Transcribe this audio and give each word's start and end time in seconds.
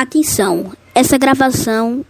Atenção, 0.00 0.72
essa 0.94 1.18
gravação 1.18 2.06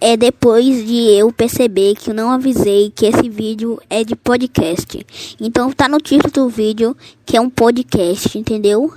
é 0.00 0.16
depois 0.16 0.82
de 0.86 1.10
eu 1.10 1.30
perceber 1.30 1.94
que 1.94 2.08
eu 2.08 2.14
não 2.14 2.30
avisei 2.30 2.90
que 2.90 3.04
esse 3.04 3.28
vídeo 3.28 3.78
é 3.90 4.02
de 4.02 4.16
podcast. 4.16 5.06
Então 5.38 5.70
tá 5.70 5.86
no 5.86 5.98
título 5.98 6.32
do 6.32 6.48
vídeo 6.48 6.96
que 7.26 7.36
é 7.36 7.40
um 7.40 7.50
podcast, 7.50 8.38
entendeu? 8.38 8.90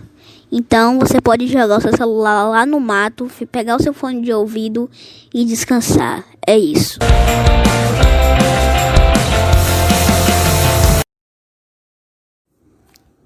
Então 0.50 0.98
você 0.98 1.20
pode 1.20 1.46
jogar 1.48 1.78
o 1.78 1.82
seu 1.82 1.92
celular 1.92 2.48
lá 2.48 2.66
no 2.66 2.80
mato, 2.80 3.30
pegar 3.52 3.76
o 3.76 3.84
seu 3.84 3.94
fone 3.94 4.22
de 4.22 4.32
ouvido 4.32 4.90
e 5.34 5.44
descansar. 5.44 6.24
É 6.48 6.58
isso. 6.58 6.98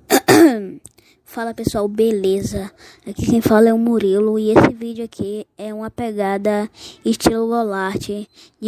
Fala 1.32 1.54
pessoal, 1.54 1.88
beleza? 1.88 2.72
Aqui 3.08 3.28
quem 3.28 3.40
fala 3.40 3.70
é 3.70 3.74
o 3.74 3.78
Murilo 3.78 4.40
e 4.40 4.50
esse 4.50 4.74
vídeo 4.74 5.06
aqui 5.06 5.46
é 5.60 5.72
uma 5.72 5.92
pegada 5.92 6.68
estilo 7.06 7.46
Lolart 7.46 8.10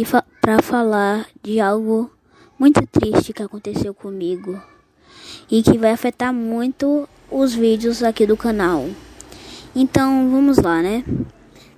fa 0.06 0.24
para 0.40 0.62
falar 0.62 1.26
de 1.42 1.58
algo 1.58 2.08
muito 2.56 2.86
triste 2.86 3.32
que 3.32 3.42
aconteceu 3.42 3.92
comigo 3.92 4.62
e 5.50 5.60
que 5.60 5.76
vai 5.76 5.90
afetar 5.90 6.32
muito 6.32 7.08
os 7.28 7.52
vídeos 7.52 8.00
aqui 8.00 8.28
do 8.28 8.36
canal. 8.36 8.88
Então 9.74 10.30
vamos 10.30 10.58
lá, 10.58 10.80
né? 10.80 11.04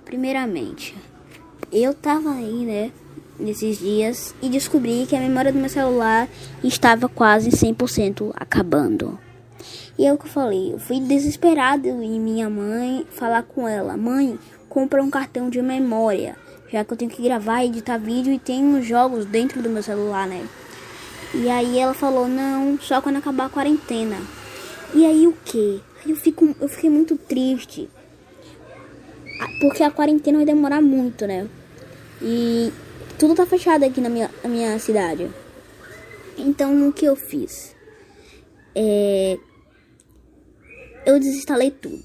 Primeiramente, 0.05 0.95
eu 1.71 1.95
tava 1.95 2.31
aí, 2.31 2.63
né, 2.63 2.91
nesses 3.39 3.79
dias 3.79 4.35
e 4.39 4.49
descobri 4.49 5.07
que 5.09 5.15
a 5.15 5.19
memória 5.19 5.51
do 5.51 5.57
meu 5.57 5.67
celular 5.67 6.29
estava 6.63 7.09
quase 7.09 7.49
100% 7.49 8.31
acabando. 8.35 9.24
E 9.97 10.05
é 10.05 10.11
o 10.11 10.17
que 10.17 10.25
eu 10.25 10.29
falei, 10.29 10.73
eu 10.73 10.79
fui 10.79 10.99
desesperado 10.99 11.87
em 11.87 12.19
minha 12.19 12.49
mãe 12.49 13.07
falar 13.11 13.43
com 13.43 13.65
ela: 13.65 13.95
Mãe, 13.95 14.37
compra 14.67 15.01
um 15.01 15.09
cartão 15.09 15.49
de 15.49 15.61
memória, 15.61 16.35
já 16.69 16.83
que 16.83 16.91
eu 16.91 16.97
tenho 16.97 17.11
que 17.11 17.23
gravar 17.23 17.63
editar 17.63 17.97
vídeo 17.97 18.33
e 18.33 18.39
tem 18.39 18.61
uns 18.61 18.85
jogos 18.85 19.25
dentro 19.25 19.61
do 19.61 19.69
meu 19.69 19.81
celular, 19.81 20.27
né? 20.27 20.45
E 21.33 21.49
aí 21.49 21.79
ela 21.79 21.93
falou: 21.93 22.27
Não, 22.27 22.77
só 22.79 23.01
quando 23.01 23.17
acabar 23.17 23.45
a 23.45 23.49
quarentena. 23.49 24.17
E 24.93 25.05
aí 25.05 25.27
o 25.27 25.33
que? 25.45 25.81
Eu, 26.05 26.15
fico, 26.17 26.53
eu 26.59 26.67
fiquei 26.67 26.89
muito 26.89 27.17
triste. 27.17 27.89
Porque 29.61 29.81
a 29.81 29.91
quarentena 29.91 30.39
vai 30.39 30.45
demorar 30.45 30.81
muito, 30.81 31.25
né? 31.25 31.47
E 32.21 32.71
tudo 33.17 33.33
tá 33.33 33.45
fechado 33.45 33.83
aqui 33.83 34.01
na 34.01 34.09
minha, 34.09 34.29
na 34.43 34.49
minha 34.49 34.77
cidade. 34.77 35.29
Então 36.37 36.89
o 36.89 36.93
que 36.93 37.05
eu 37.05 37.15
fiz? 37.15 37.73
É 38.75 39.37
eu 41.05 41.19
desinstalei 41.19 41.71
tudo. 41.71 42.03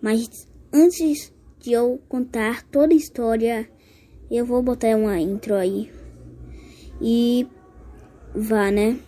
Mas 0.00 0.46
antes 0.72 1.32
de 1.58 1.72
eu 1.72 2.00
contar 2.08 2.62
toda 2.64 2.92
a 2.92 2.96
história, 2.96 3.68
eu 4.30 4.44
vou 4.44 4.62
botar 4.62 4.96
uma 4.96 5.18
intro 5.18 5.54
aí. 5.54 5.90
E 7.00 7.46
vá, 8.34 8.70
né? 8.70 8.98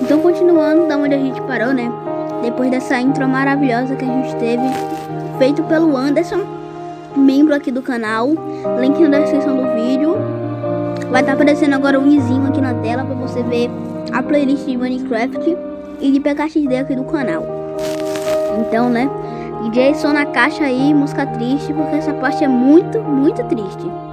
Então, 0.00 0.22
continuando 0.22 0.88
da 0.88 0.96
onde 0.96 1.14
a 1.14 1.18
gente 1.18 1.40
parou, 1.42 1.74
né? 1.74 1.90
Depois 2.42 2.70
dessa 2.70 3.00
intro 3.00 3.28
maravilhosa 3.28 3.96
que 3.96 4.04
a 4.04 4.08
gente 4.08 4.34
teve, 4.36 4.62
feito 5.38 5.62
pelo 5.64 5.96
Anderson, 5.96 6.40
membro 7.16 7.54
aqui 7.54 7.70
do 7.70 7.82
canal. 7.82 8.28
Link 8.80 9.00
na 9.08 9.20
descrição 9.20 9.56
do 9.56 9.74
vídeo. 9.74 10.16
Vai 11.10 11.22
estar 11.22 11.32
tá 11.32 11.32
aparecendo 11.32 11.74
agora 11.74 11.98
um 11.98 12.06
izinho 12.06 12.46
aqui 12.46 12.60
na 12.60 12.74
tela 12.74 13.04
para 13.04 13.14
você 13.14 13.42
ver 13.42 13.70
a 14.12 14.22
playlist 14.22 14.64
de 14.66 14.76
Minecraft 14.76 15.56
e 16.00 16.12
de 16.12 16.20
PKXD 16.20 16.76
aqui 16.76 16.94
do 16.94 17.04
canal. 17.04 17.44
Então, 18.60 18.88
né? 18.88 19.08
DJ 19.62 19.94
som 19.94 20.12
na 20.12 20.24
caixa 20.26 20.64
aí, 20.64 20.94
música 20.94 21.26
triste, 21.26 21.72
porque 21.72 21.96
essa 21.96 22.12
parte 22.14 22.44
é 22.44 22.48
muito, 22.48 23.00
muito 23.00 23.42
triste. 23.44 24.07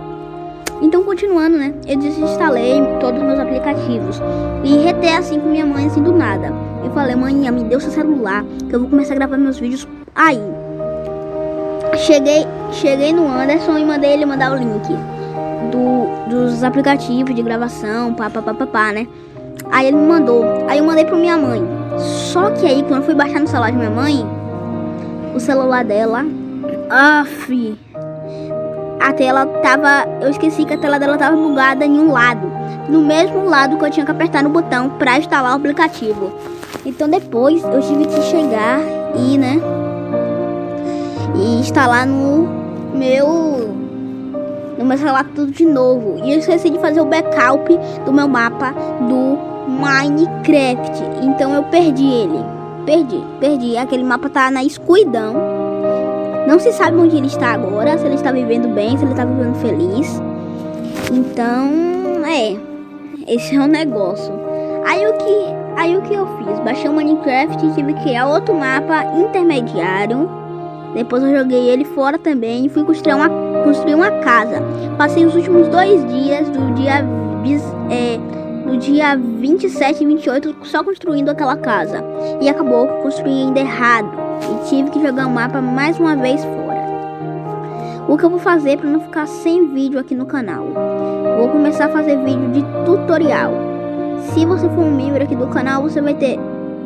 Então, 0.81 1.03
continuando, 1.03 1.57
né? 1.57 1.73
Eu 1.87 1.97
desinstalei 1.97 2.81
todos 2.99 3.19
os 3.19 3.25
meus 3.25 3.39
aplicativos 3.39 4.21
e 4.63 4.77
retei 4.77 5.13
assim 5.13 5.39
com 5.39 5.49
minha 5.49 5.65
mãe, 5.65 5.87
assim 5.87 6.01
do 6.01 6.11
nada. 6.11 6.51
Eu 6.83 6.91
falei, 6.91 7.15
mãe, 7.15 7.33
me 7.33 7.63
deu 7.63 7.79
seu 7.79 7.91
celular, 7.91 8.43
que 8.69 8.75
eu 8.75 8.79
vou 8.79 8.89
começar 8.89 9.13
a 9.13 9.17
gravar 9.17 9.37
meus 9.37 9.57
vídeos 9.57 9.87
aí. 10.13 10.41
Cheguei, 11.97 12.45
cheguei 12.71 13.13
no 13.13 13.27
Anderson 13.27 13.77
e 13.77 13.85
mandei 13.85 14.13
ele 14.13 14.25
mandar 14.25 14.51
o 14.51 14.55
link 14.57 14.87
do, 15.71 16.29
dos 16.29 16.63
aplicativos 16.63 17.33
de 17.33 17.41
gravação, 17.41 18.13
papapá, 18.13 18.91
né? 18.91 19.07
Aí 19.71 19.87
ele 19.87 19.97
me 19.97 20.07
mandou. 20.07 20.43
Aí 20.67 20.79
eu 20.79 20.85
mandei 20.85 21.05
pra 21.05 21.15
minha 21.15 21.37
mãe. 21.37 21.63
Só 21.97 22.51
que 22.51 22.65
aí, 22.65 22.83
quando 22.83 23.01
eu 23.01 23.03
fui 23.03 23.15
baixar 23.15 23.39
no 23.39 23.47
celular 23.47 23.71
de 23.71 23.77
minha 23.77 23.89
mãe, 23.89 24.25
o 25.33 25.39
celular 25.39 25.83
dela. 25.83 26.25
Aff. 26.89 27.77
Tela 29.17 29.45
tava. 29.61 30.07
Eu 30.21 30.29
esqueci 30.29 30.65
que 30.65 30.73
a 30.73 30.77
tela 30.77 30.99
dela 30.99 31.17
tava 31.17 31.35
bugada 31.35 31.85
em 31.85 31.99
um 31.99 32.11
lado. 32.11 32.51
No 32.89 33.01
mesmo 33.01 33.45
lado 33.45 33.77
que 33.77 33.85
eu 33.85 33.89
tinha 33.89 34.05
que 34.05 34.11
apertar 34.11 34.43
no 34.43 34.49
botão 34.49 34.89
para 34.89 35.17
instalar 35.17 35.53
o 35.53 35.55
aplicativo. 35.55 36.33
Então 36.85 37.09
depois 37.09 37.63
eu 37.63 37.81
tive 37.81 38.05
que 38.05 38.21
chegar 38.21 38.79
e, 39.15 39.37
né? 39.37 39.59
e 41.35 41.59
instalar 41.59 42.05
no 42.07 42.47
meu 42.93 43.75
no 44.77 44.85
meu 44.85 44.97
celular 44.97 45.25
tudo 45.35 45.51
de 45.51 45.65
novo. 45.65 46.19
E 46.23 46.33
eu 46.33 46.39
esqueci 46.39 46.69
de 46.69 46.79
fazer 46.79 47.01
o 47.01 47.05
backup 47.05 47.79
do 48.05 48.11
meu 48.11 48.27
mapa 48.27 48.73
do 49.07 49.37
Minecraft. 49.69 51.03
Então 51.23 51.53
eu 51.53 51.63
perdi 51.63 52.05
ele. 52.05 52.39
Perdi, 52.85 53.23
perdi. 53.39 53.77
Aquele 53.77 54.03
mapa 54.03 54.29
tá 54.29 54.51
na 54.51 54.63
escuridão. 54.63 55.64
Não 56.47 56.59
se 56.59 56.71
sabe 56.73 56.97
onde 56.97 57.17
ele 57.17 57.27
está 57.27 57.53
agora, 57.53 57.97
se 57.97 58.05
ele 58.05 58.15
está 58.15 58.31
vivendo 58.31 58.67
bem, 58.73 58.97
se 58.97 59.03
ele 59.03 59.11
está 59.11 59.25
vivendo 59.25 59.55
feliz. 59.55 60.21
Então, 61.11 62.25
é. 62.25 62.57
Esse 63.27 63.55
é 63.55 63.59
o 63.59 63.67
negócio. 63.67 64.31
Aí 64.85 65.05
o 65.07 65.13
que, 65.13 65.45
aí 65.77 65.97
o 65.97 66.01
que 66.03 66.13
eu 66.13 66.27
fiz? 66.37 66.59
Baixei 66.59 66.89
o 66.89 66.93
Minecraft 66.93 67.65
e 67.65 67.73
tive 67.73 67.93
que 67.93 68.03
criar 68.03 68.27
outro 68.27 68.53
mapa 68.53 69.03
intermediário 69.17 70.29
depois 70.95 71.21
eu 71.23 71.37
joguei 71.37 71.69
ele 71.69 71.83
fora 71.83 72.17
também 72.17 72.65
e 72.65 72.69
fui 72.69 72.85
construir 72.85 73.15
uma, 73.15 73.29
construir 73.65 73.95
uma 73.95 74.09
casa. 74.21 74.63
Passei 74.97 75.25
os 75.25 75.35
últimos 75.35 75.67
dois 75.67 76.05
dias 76.07 76.49
do 76.49 76.73
dia, 76.73 77.05
é, 77.89 78.17
dia 78.77 79.15
27 79.15 80.03
e 80.03 80.07
28 80.07 80.55
só 80.63 80.83
construindo 80.83 81.29
aquela 81.29 81.55
casa. 81.55 82.03
E 82.41 82.49
acabou 82.49 82.87
construindo 83.01 83.57
errado. 83.57 84.09
E 84.41 84.69
tive 84.69 84.89
que 84.89 85.01
jogar 85.01 85.27
o 85.27 85.29
mapa 85.29 85.61
mais 85.61 85.99
uma 85.99 86.15
vez 86.15 86.43
fora. 86.43 86.85
O 88.07 88.17
que 88.17 88.23
eu 88.23 88.29
vou 88.29 88.39
fazer 88.39 88.77
para 88.77 88.89
não 88.89 88.99
ficar 88.99 89.25
sem 89.27 89.67
vídeo 89.73 89.99
aqui 89.99 90.13
no 90.13 90.25
canal? 90.25 90.65
Vou 91.37 91.49
começar 91.49 91.85
a 91.85 91.89
fazer 91.89 92.17
vídeo 92.23 92.51
de 92.51 92.63
tutorial. 92.85 93.51
Se 94.33 94.45
você 94.45 94.67
for 94.69 94.79
um 94.79 94.95
membro 94.95 95.23
aqui 95.23 95.35
do 95.35 95.47
canal, 95.47 95.81
você 95.81 96.01
vai 96.01 96.13
ter 96.13 96.39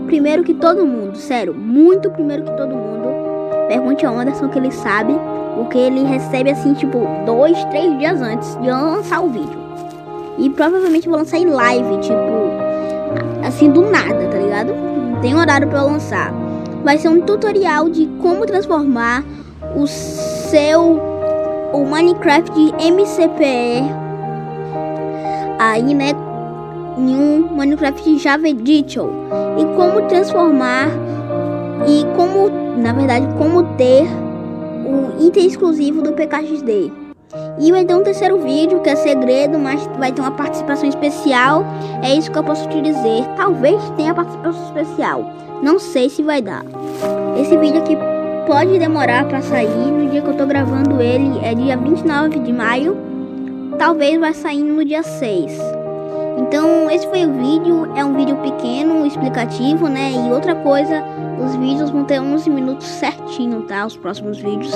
primeiro 0.06 0.44
que 0.44 0.54
todo 0.54 0.86
mundo, 0.86 1.18
sério, 1.18 1.54
muito 1.54 2.10
primeiro 2.10 2.44
que 2.44 2.52
todo 2.58 2.76
mundo 2.76 2.90
Pergunte 3.70 4.04
ao 4.04 4.18
Anderson 4.18 4.50
que 4.50 4.58
ele 4.58 4.72
sabe, 4.72 5.14
porque 5.56 5.78
ele 5.78 6.04
recebe 6.04 6.50
assim, 6.50 6.74
tipo, 6.74 7.06
dois, 7.24 7.64
três 7.66 7.96
dias 8.00 8.20
antes 8.20 8.56
de 8.56 8.68
lançar 8.68 9.22
o 9.22 9.30
vídeo. 9.30 9.69
E 10.40 10.50
provavelmente 10.50 11.08
vou 11.08 11.18
lançar 11.18 11.38
em 11.38 11.46
live, 11.46 11.98
tipo, 12.00 13.46
assim 13.46 13.70
do 13.70 13.82
nada, 13.82 14.28
tá 14.28 14.38
ligado? 14.38 14.74
Não 14.74 15.20
tem 15.22 15.36
horário 15.36 15.68
para 15.68 15.84
lançar. 15.84 16.34
Vai 16.84 16.98
ser 16.98 17.10
um 17.10 17.22
tutorial 17.22 17.90
de 17.90 18.08
como 18.22 18.46
transformar 18.46 19.24
o 19.76 19.86
seu 19.86 21.00
o 21.74 21.86
Minecraft 21.86 22.52
de 22.52 22.72
MCPE 22.92 24.10
aí, 25.60 25.94
né, 25.94 26.12
em 26.98 27.16
um 27.16 27.56
Minecraft 27.56 28.18
Java 28.18 28.48
Edition 28.48 29.10
e 29.58 29.66
como 29.76 30.08
transformar 30.08 30.88
e 31.86 32.06
como, 32.16 32.50
na 32.78 32.94
verdade, 32.94 33.28
como 33.38 33.64
ter 33.76 34.08
um 34.86 35.28
item 35.28 35.46
exclusivo 35.46 36.02
do 36.02 36.14
PKXD. 36.14 37.09
E 37.60 37.72
vai 37.72 37.86
ter 37.86 37.94
um 37.94 38.04
terceiro 38.04 38.40
vídeo 38.40 38.82
que 38.82 38.90
é 38.90 38.96
segredo, 38.96 39.60
mas 39.60 39.86
vai 39.98 40.12
ter 40.12 40.22
uma 40.22 40.32
participação 40.32 40.88
especial. 40.88 41.64
É 42.04 42.14
isso 42.16 42.32
que 42.32 42.38
eu 42.38 42.44
posso 42.44 42.68
te 42.70 42.82
dizer. 42.82 43.26
Talvez 43.36 43.82
tenha 43.98 44.14
participação 44.14 44.66
especial. 44.66 45.26
Não 45.62 45.78
sei 45.78 46.10
se 46.10 46.24
vai 46.24 46.42
dar. 46.42 46.64
Esse 47.40 47.58
vídeo 47.58 47.80
aqui 47.80 47.98
pode 48.48 48.80
demorar 48.80 49.26
para 49.26 49.42
sair. 49.42 49.92
No 49.92 50.10
dia 50.10 50.22
que 50.22 50.28
eu 50.28 50.38
tô 50.38 50.46
gravando 50.46 51.02
ele 51.02 51.40
é 51.44 51.54
dia 51.54 51.78
29 51.78 52.40
de 52.40 52.52
maio. 52.52 52.98
Talvez 53.78 54.20
vai 54.20 54.34
sair 54.34 54.64
no 54.64 54.84
dia 54.84 55.04
6. 55.04 55.79
Então, 56.40 56.90
esse 56.90 57.06
foi 57.08 57.26
o 57.26 57.34
vídeo. 57.34 57.92
É 57.96 58.04
um 58.04 58.16
vídeo 58.16 58.38
pequeno, 58.38 59.06
explicativo, 59.06 59.90
né? 59.90 60.12
E 60.12 60.32
outra 60.32 60.56
coisa, 60.56 61.04
os 61.44 61.54
vídeos 61.56 61.90
vão 61.90 62.06
ter 62.06 62.22
11 62.22 62.50
minutos 62.50 62.88
certinho, 62.88 63.64
tá? 63.64 63.86
Os 63.86 63.98
próximos 63.98 64.38
vídeos. 64.38 64.72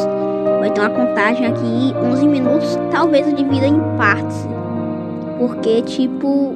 Vai 0.60 0.70
ter 0.72 0.82
uma 0.82 0.90
contagem 0.90 1.48
aqui, 1.48 1.94
11 2.12 2.28
minutos. 2.28 2.78
Talvez 2.92 3.28
eu 3.28 3.34
divida 3.34 3.66
em 3.66 3.80
partes. 3.98 4.46
Porque, 5.40 5.82
tipo, 5.84 6.54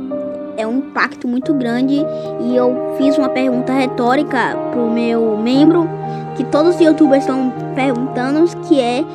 é 0.57 0.67
um 0.67 0.79
impacto 0.79 1.25
muito 1.25 1.53
grande. 1.53 2.05
E 2.41 2.55
eu 2.55 2.95
fiz 2.97 3.17
uma 3.17 3.29
pergunta 3.29 3.71
retórica 3.71 4.57
pro 4.71 4.89
meu 4.89 5.37
membro. 5.37 5.87
Que 6.35 6.43
todos 6.43 6.75
os 6.75 6.81
youtubers 6.81 7.23
estão 7.23 7.51
perguntando, 7.73 8.45
que 8.67 8.79
é 8.79 9.05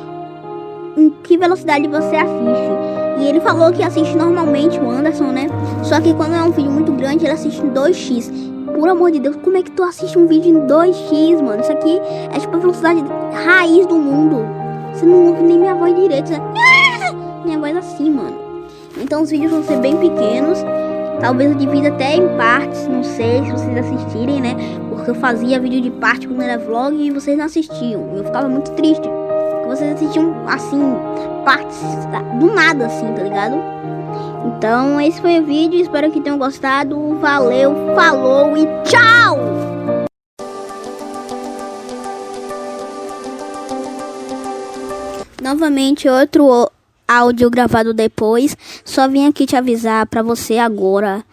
em 0.97 1.09
que 1.23 1.37
velocidade 1.37 1.87
você 1.87 2.15
assiste. 2.15 2.92
Ele 3.27 3.39
falou 3.39 3.71
que 3.71 3.83
assiste 3.83 4.15
normalmente 4.15 4.79
o 4.79 4.89
Anderson, 4.89 5.31
né? 5.31 5.47
Só 5.83 5.99
que 5.99 6.13
quando 6.13 6.33
é 6.33 6.41
um 6.41 6.51
vídeo 6.51 6.71
muito 6.71 6.91
grande, 6.91 7.25
ele 7.25 7.33
assiste 7.33 7.61
em 7.61 7.69
2x. 7.69 8.31
Por 8.73 8.89
amor 8.89 9.11
de 9.11 9.19
Deus, 9.19 9.35
como 9.43 9.57
é 9.57 9.61
que 9.61 9.71
tu 9.71 9.83
assiste 9.83 10.17
um 10.17 10.25
vídeo 10.25 10.49
em 10.49 10.67
2x, 10.67 11.41
mano? 11.41 11.61
Isso 11.61 11.71
aqui 11.71 11.99
é 12.33 12.39
tipo 12.39 12.55
a 12.55 12.59
velocidade 12.59 13.03
raiz 13.45 13.85
do 13.85 13.95
mundo. 13.95 14.45
Você 14.93 15.05
não 15.05 15.27
ouve 15.27 15.43
nem 15.43 15.59
minha 15.59 15.75
voz 15.75 15.95
direito. 15.95 16.27
Você... 16.27 16.39
Minha 17.43 17.59
voz 17.59 17.75
assim, 17.75 18.09
mano. 18.09 18.37
Então 18.97 19.21
os 19.21 19.29
vídeos 19.29 19.51
vão 19.51 19.63
ser 19.63 19.77
bem 19.79 19.97
pequenos. 19.97 20.59
Talvez 21.19 21.51
eu 21.51 21.57
divida 21.57 21.89
até 21.89 22.15
em 22.15 22.37
partes, 22.37 22.87
não 22.87 23.03
sei 23.03 23.43
se 23.43 23.51
vocês 23.51 23.77
assistirem, 23.77 24.41
né? 24.41 24.55
Porque 24.89 25.11
eu 25.11 25.15
fazia 25.15 25.59
vídeo 25.59 25.81
de 25.81 25.91
parte 25.91 26.27
quando 26.27 26.41
era 26.41 26.57
vlog 26.57 26.95
e 26.95 27.11
vocês 27.11 27.37
não 27.37 27.45
assistiam. 27.45 28.15
Eu 28.15 28.23
ficava 28.23 28.47
muito 28.47 28.71
triste 28.71 29.07
vocês 29.67 29.93
assistiam 29.93 30.33
assim, 30.47 30.81
partes 31.45 31.79
do 32.39 32.53
nada, 32.53 32.85
assim, 32.85 33.13
tá 33.13 33.23
ligado? 33.23 33.55
Então, 34.45 34.99
esse 34.99 35.21
foi 35.21 35.39
o 35.39 35.45
vídeo. 35.45 35.79
Espero 35.79 36.11
que 36.11 36.21
tenham 36.21 36.37
gostado. 36.37 37.17
Valeu, 37.19 37.73
falou 37.95 38.57
e 38.57 38.65
tchau! 38.83 39.37
Novamente, 45.41 46.07
outro 46.07 46.69
áudio 47.07 47.49
gravado 47.49 47.93
depois. 47.93 48.55
Só 48.85 49.07
vim 49.07 49.27
aqui 49.27 49.45
te 49.45 49.55
avisar 49.55 50.05
para 50.07 50.21
você 50.21 50.57
agora 50.57 51.23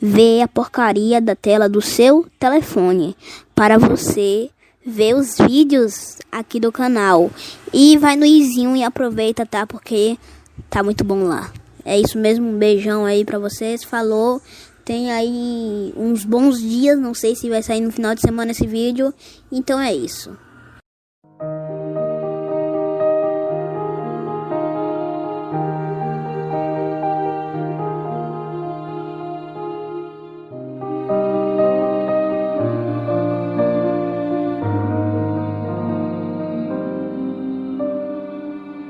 ver 0.00 0.42
a 0.42 0.48
porcaria 0.48 1.20
da 1.20 1.34
tela 1.34 1.68
do 1.68 1.80
seu 1.80 2.26
telefone 2.38 3.16
para 3.54 3.78
você 3.78 4.50
ver 4.86 5.14
os 5.14 5.36
vídeos 5.36 6.16
aqui 6.30 6.60
do 6.60 6.70
canal. 6.70 7.30
E 7.72 7.98
vai 7.98 8.14
no 8.14 8.24
izinho 8.24 8.76
e 8.76 8.84
aproveita, 8.84 9.44
tá? 9.44 9.66
Porque 9.66 10.16
tá 10.70 10.82
muito 10.82 11.02
bom 11.02 11.24
lá. 11.24 11.52
É 11.84 11.98
isso 11.98 12.16
mesmo, 12.18 12.48
um 12.48 12.58
beijão 12.58 13.04
aí 13.04 13.24
pra 13.24 13.38
vocês. 13.38 13.82
Falou. 13.82 14.40
Tem 14.84 15.10
aí 15.10 15.92
uns 15.96 16.24
bons 16.24 16.60
dias, 16.60 16.96
não 16.96 17.12
sei 17.12 17.34
se 17.34 17.50
vai 17.50 17.60
sair 17.60 17.80
no 17.80 17.90
final 17.90 18.14
de 18.14 18.20
semana 18.20 18.52
esse 18.52 18.64
vídeo. 18.68 19.12
Então 19.50 19.80
é 19.80 19.92
isso. 19.92 20.38